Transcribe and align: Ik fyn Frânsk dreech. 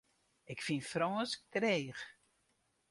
Ik 0.51 0.59
fyn 0.65 0.83
Frânsk 0.91 1.39
dreech. 1.53 2.03